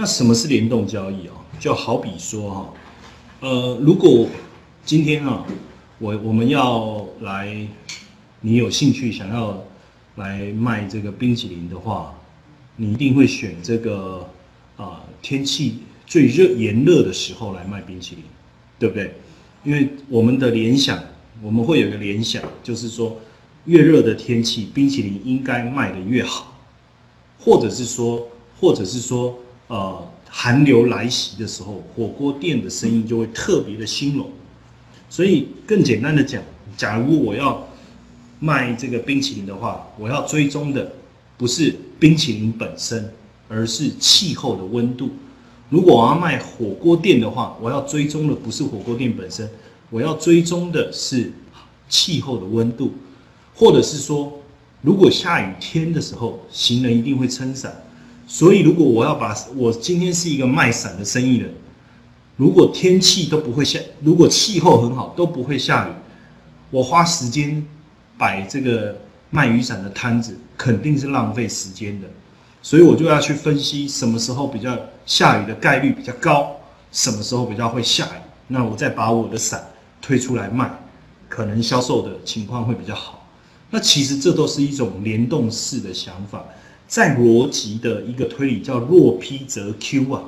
[0.00, 1.34] 那什么是联动交易啊？
[1.58, 2.74] 就好比说哈，
[3.40, 4.26] 呃，如果
[4.82, 5.44] 今天啊，
[5.98, 7.54] 我我们要来，
[8.40, 9.62] 你有兴趣想要
[10.16, 12.18] 来卖这个冰淇淋的话，
[12.76, 14.26] 你一定会选这个
[14.78, 18.24] 啊天气最热炎热的时候来卖冰淇淋，
[18.78, 19.12] 对不对？
[19.64, 20.98] 因为我们的联想，
[21.42, 23.20] 我们会有一个联想，就是说
[23.66, 26.56] 越热的天气，冰淇淋应该卖得越好，
[27.38, 28.26] 或者是说，
[28.58, 29.38] 或者是说，
[29.70, 34.28] 呃，寒流来袭的时候，火锅店的生意就会特别的兴隆。
[35.08, 36.42] 所以更简单的讲，
[36.76, 37.68] 假如我要
[38.40, 40.90] 卖这个冰淇淋的话，我要追踪的
[41.38, 43.12] 不是冰淇淋本身，
[43.48, 45.10] 而是气候的温度。
[45.68, 49.48] 如果我要卖火锅店的话，我要追踪的不是火锅店本身，
[49.88, 51.32] 我要追踪的是
[51.88, 52.92] 气候的温度，
[53.54, 54.32] 或者是说，
[54.82, 57.84] 如果下雨天的时候，行人一定会撑伞。
[58.32, 61.52] 所以，如果我要把我今天是一个卖伞的生意人。
[62.36, 65.90] 如果天气都不会下，如果气候很好都不会下雨，
[66.70, 67.66] 我花时间
[68.16, 68.96] 摆这个
[69.30, 72.06] 卖雨伞的摊子，肯定是浪费时间的。
[72.62, 76.52] 所以我就要去分析什么时候比较下雨的概率比较高，
[76.92, 79.68] 什么时候比较会下雨，那我再把我的伞
[80.00, 80.70] 推出来卖，
[81.28, 83.28] 可能销售的情况会比较好。
[83.70, 86.44] 那其实这都是一种联动式的想法，
[86.90, 90.22] 在逻辑的一个推理叫若 P 则 Q 啊。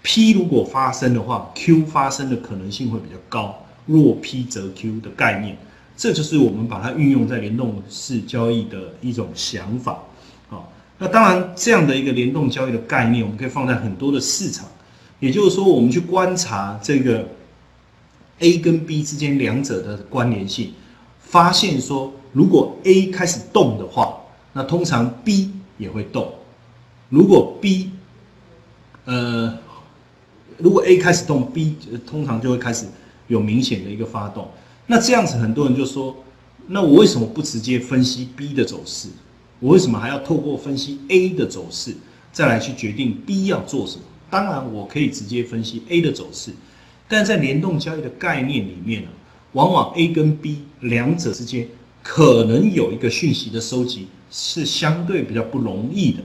[0.00, 3.66] P 如果发生的话，Q 发生的可能性会比较高。
[3.84, 5.56] 若 P 则 Q 的概念，
[5.96, 9.98] 这就是我们把它运用在联动式交易的一种想法。
[10.48, 10.62] 啊，
[10.98, 14.66] 那当然这样的一个联动交易的概念，我们可以放在很多的市场。
[15.18, 17.26] 也就是说，我们去观察这个
[18.38, 20.74] A 跟 B 之间两者的关联性，
[21.18, 24.16] 发现说，如果 A 开始动的话，
[24.52, 26.34] 那通常 B 也会动。
[27.08, 27.92] 如果 B，
[29.06, 29.58] 呃。
[30.60, 32.84] 如果 A 开始动，B 通常就会开始
[33.28, 34.48] 有明显的一个发动。
[34.88, 36.16] 那这样子，很多人就说：
[36.66, 39.08] 那我为什么不直接分析 B 的走势？
[39.60, 41.94] 我为什么还要透过分析 A 的走势，
[42.32, 44.02] 再来去决定 B 要做什么？
[44.28, 46.50] 当然，我可以直接分析 A 的走势，
[47.06, 49.08] 但在联动交易的概念里面呢，
[49.52, 51.68] 往往 A 跟 B 两者之间
[52.08, 56.22] 可能有一个讯息的收集是相对比较不容易的。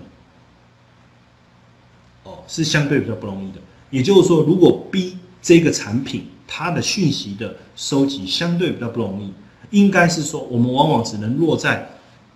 [2.24, 3.60] 哦，是相对比较不容易的。
[3.90, 9.34] 也就是说，如果 B 这个产品它的讯息的收集相对比较不容易，
[9.78, 11.90] 应该是说我们往往只能落在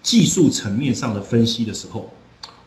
[0.04, 2.12] 技术层面上的分析的时候，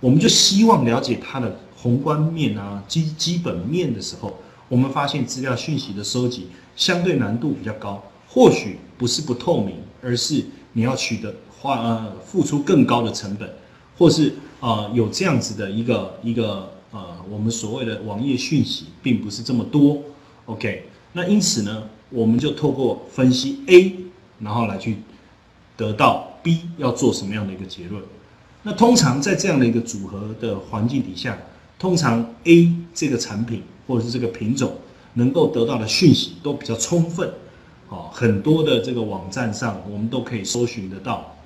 [0.00, 4.34] 我们就希望了解它的宏观面啊、基基本面的时候，
[4.66, 10.42] 我们发现资料讯息的收集相对难度比较高，或许不是不透明，而是
[10.72, 13.48] 你要取得花呃付出更高的成本，
[13.97, 16.72] 或是啊有这样子的一个一个。
[16.92, 20.03] 呃，我们所谓的网页讯息并不是这么多
[20.47, 20.86] ，OK？
[21.12, 23.94] 那因此呢，我们就透过分析 A，
[24.41, 24.97] 然后来去
[25.76, 28.02] 得到 B 要做什么样的一个结论。
[28.64, 31.38] 那通常在这样的一个组合的环境底下，
[31.78, 34.75] 通常 A 这个产品或者是这个品种
[35.14, 37.32] 能够得到的讯息都比较充分，
[37.90, 41.36] 哦，很多的这个网站上我们都可以搜寻得到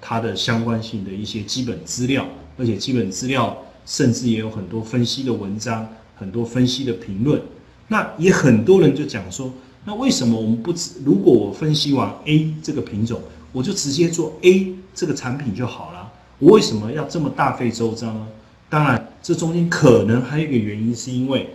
[0.00, 2.24] 它的相关性的一些基本资料，
[2.56, 3.56] 而且基本资料。
[3.88, 7.40] 甚至也有很多分析的文章，很多分析的评论。
[7.86, 9.52] 那也很多人就讲说，
[9.84, 13.20] 那为什么我们不只如果我分析完 A 这个品种，
[13.52, 16.10] 我就直接做 A 这个产品就好了？
[16.40, 18.26] 我为什么要这么大费周章呢？
[18.68, 21.50] 当然，这中间可能还有一个原因，是因为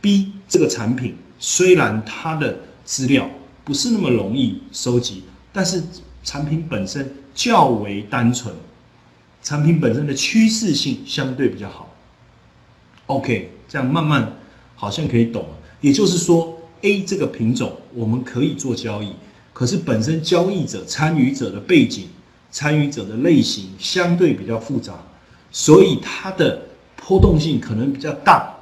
[0.00, 3.28] B 这个产品虽然它的资料
[3.68, 5.82] 不是那么容易收集，但是
[6.24, 8.54] 产品本身较为单纯。
[9.42, 11.94] 产品本身的趋势性相对比较好。
[13.04, 14.38] OK，这样慢慢
[14.74, 15.48] 好像可以懂了。
[15.82, 19.12] 也就是说，A 这个品种我们可以做交易，
[19.52, 22.08] 可是本身交易者、参与者的背景、
[22.50, 24.94] 参与者的类型相对比较复杂，
[25.50, 26.62] 所以它的
[26.96, 28.54] 波动性可能比较大。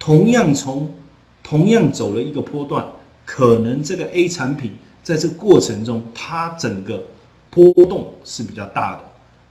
[0.00, 0.92] 同样从
[1.44, 2.84] 同样走了一个波段，
[3.34, 7.02] 可能这个 A 产品在这过程中，它整个
[7.48, 9.04] 波动是比较大的。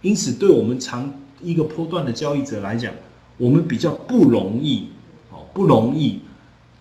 [0.04, 1.12] 因此，对我们长
[1.42, 2.94] 一个波段的交易者来讲，
[3.38, 4.90] 我们比较不容易，
[5.32, 6.20] 哦，不容易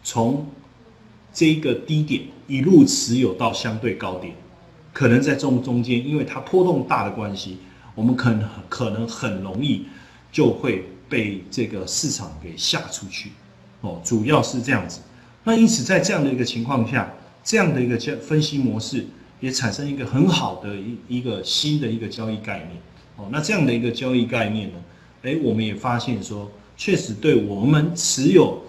[0.05, 0.47] 从
[1.33, 4.35] 这个低点一路持有到相对高点，
[4.93, 7.61] 可能在中中间，因为它波动大的关系，
[7.95, 9.87] 我们可能可能很容易
[10.31, 13.31] 就会被这个市场给吓出去，
[13.81, 15.01] 哦，主要是这样子。
[15.45, 19.07] 那因此，在这样的一个情况下，这样的一个交分析模式
[19.41, 22.71] 也产生一个很好的一一个新的一个交易概念。
[23.17, 24.75] 哦，那这样的一个交易概念呢？
[25.23, 28.63] 哎，我们也发现说，确实对我们持有，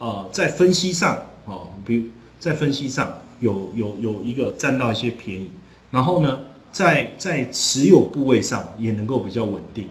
[0.00, 2.06] 呃，在分析上，哦，比如
[2.40, 5.50] 在分析上有有有一个占到一些便宜，
[5.92, 6.40] 然后呢，
[6.72, 9.86] 在在持有部位上也能够比较稳定，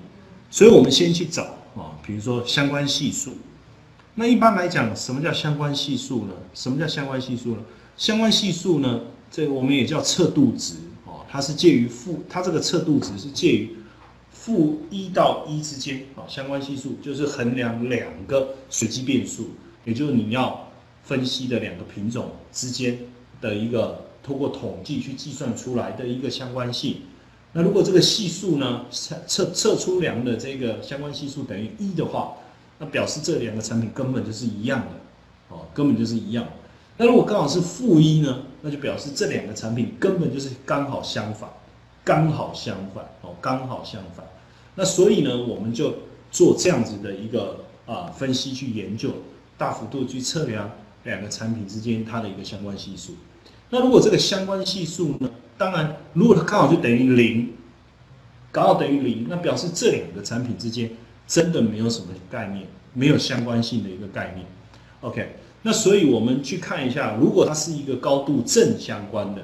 [0.52, 1.44] 所以我们先去找
[1.76, 3.32] 啊，比如说相关系数。
[4.20, 6.34] 那一般来讲，什么叫相关系数呢？
[6.52, 7.62] 什么叫相关系数呢？
[7.96, 10.74] 相关系数呢，这我们也叫测度值
[11.06, 13.76] 哦，它是介于负，它这个测度值是介于
[14.32, 16.26] 负一到一之间啊。
[16.28, 19.52] 相关系数就是衡量两个随机变数，
[19.86, 20.68] 也就是你要
[21.04, 22.98] 分析的两个品种之间
[23.40, 27.02] 的一个通过统计去计算出来的一个相关性。
[27.54, 32.34] 那如果这个系数呢，测测测出量的这个相关系数等于一的话，
[32.80, 36.46] 那表示这两个产品根本就是一样的，哦，根本就是一样。
[36.98, 41.50] 那如果刚好是负一呢，那就表示这两个产品根本就是刚好相反，
[42.04, 44.26] 刚好相反，哦，刚好相反。
[44.76, 45.94] 那所以呢，我们就
[46.32, 49.10] 做这样子的一个啊分析去研究，
[49.58, 50.70] 大幅度去测量
[51.04, 53.14] 两个产品之间它的一个相关系数。
[53.70, 57.54] 那如果这个相关系数呢，当然如果它刚好就等于零，
[58.52, 60.92] 刚好等于零，那表示这两个产品之间。
[61.28, 64.48] 真的没有什么概念，没有相关性的一个概念。
[65.02, 69.44] OK，那所以我们去看一下，如果它是一个高度正相关的，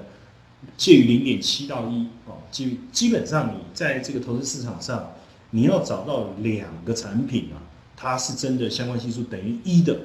[0.77, 5.11] 介于零点七到一哦，基基本上你在这个投资市场上，
[5.51, 7.61] 你要找到两个产品啊，
[7.95, 9.95] 它是真的相关系数等于一的，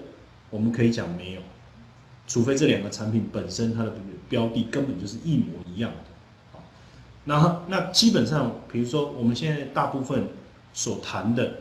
[0.51, 1.41] 我们可以讲没有，
[2.27, 3.93] 除非这两个产品本身它的
[4.29, 5.97] 标的根本就是一模一样的。
[6.53, 6.63] 好，
[7.25, 10.29] 那那基本上，比如说我们现在大部分
[10.75, 11.61] 所谈的。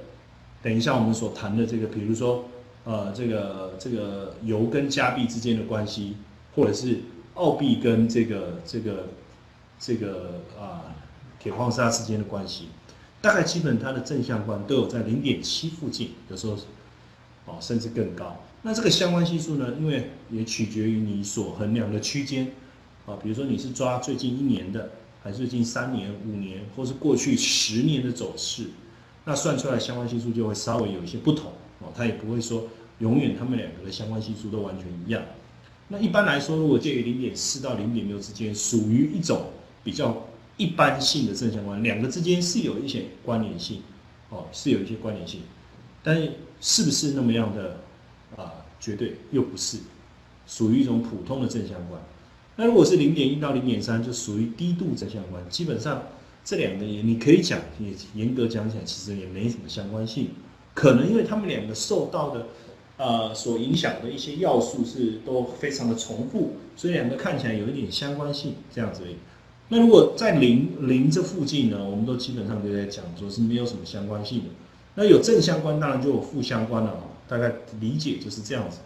[0.67, 2.43] 等一下，我们所谈的这个，比如说，
[2.83, 6.17] 呃，这个这个油跟加币之间的关系，
[6.53, 6.99] 或者是
[7.35, 9.07] 澳币跟这个这个
[9.79, 10.93] 这个啊
[11.39, 12.67] 铁矿砂之间的关系，
[13.21, 16.57] 大概基本它的正相关都有在零点七附近，有时候
[17.45, 18.43] 哦甚至更高。
[18.63, 22.51] 那这个相关系数呢，因为也取决于你所衡量的区间
[23.05, 24.89] 啊，比如说你是抓最近一年的，
[25.23, 28.65] 还是最近三年、五年，或是过去十年的走势。
[29.29, 32.65] 那算出来相关系数就会稍微有一些不同哦，它也不会说
[32.99, 35.21] 永远它们两个的相关系数都完全一样。
[35.89, 39.47] 那一般来说，如果介于零点四到零点六之间，属于一种
[39.83, 43.81] 比较一般性的正相关，两个之间是有一些关联性
[44.29, 45.41] 哦，是有一些关联性，
[46.01, 46.15] 但
[46.61, 47.81] 是不是那么样的
[48.37, 48.53] 啊？
[48.79, 49.79] 绝对又不是，
[50.47, 52.01] 属于一种普通的正相关。
[52.55, 56.01] 那如果是零点一到零点三，就属于低度正相关，基本上。
[56.47, 60.29] 这两个也你可以讲，也严格讲起来，其实也没什么相关性。
[60.73, 62.47] 可能因为他们两个受到的，
[62.95, 69.03] 呃，所影响的一些要素是都非常的重复，所以两个看起来有一点相关性这样子。
[69.67, 74.45] 那如果在零零这附近呢，我们都基本上都在讲说是没有什么相关性的。
[74.95, 77.03] 那有正相关，当然就有负相关了啊。
[77.27, 77.51] 大概
[77.81, 78.77] 理解就是这样子。